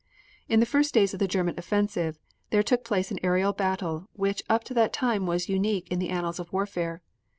In 0.49 0.59
the 0.59 0.65
first 0.65 0.95
days 0.95 1.13
of 1.13 1.19
the 1.19 1.27
German 1.27 1.53
offensive 1.59 2.17
there 2.49 2.63
took 2.63 2.83
place 2.83 3.11
an 3.11 3.19
aerial 3.21 3.53
battle 3.53 4.09
which 4.13 4.41
up 4.49 4.63
to 4.63 4.73
that 4.73 4.91
time 4.93 5.27
was 5.27 5.47
unique 5.47 5.91
in 5.91 5.99
the 5.99 6.09
annals 6.09 6.39
of 6.39 6.51
warfare. 6.51 7.03